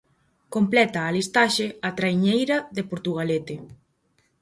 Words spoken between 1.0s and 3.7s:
a listaxe a traiñeira de Portugalete.